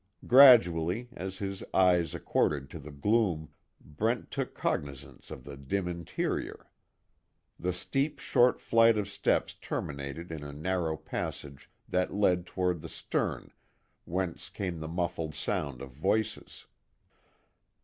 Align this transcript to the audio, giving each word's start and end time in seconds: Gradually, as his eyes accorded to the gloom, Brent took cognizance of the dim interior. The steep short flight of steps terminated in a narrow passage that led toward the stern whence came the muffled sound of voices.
Gradually, 0.25 1.09
as 1.13 1.37
his 1.37 1.61
eyes 1.75 2.15
accorded 2.15 2.71
to 2.71 2.79
the 2.79 2.89
gloom, 2.91 3.49
Brent 3.79 4.31
took 4.31 4.55
cognizance 4.55 5.29
of 5.29 5.43
the 5.43 5.55
dim 5.55 5.87
interior. 5.87 6.71
The 7.59 7.71
steep 7.71 8.17
short 8.17 8.59
flight 8.59 8.97
of 8.97 9.07
steps 9.07 9.53
terminated 9.53 10.31
in 10.31 10.43
a 10.43 10.53
narrow 10.53 10.97
passage 10.97 11.69
that 11.87 12.11
led 12.15 12.47
toward 12.47 12.81
the 12.81 12.89
stern 12.89 13.51
whence 14.05 14.49
came 14.49 14.79
the 14.79 14.87
muffled 14.87 15.35
sound 15.35 15.83
of 15.83 15.91
voices. 15.91 16.65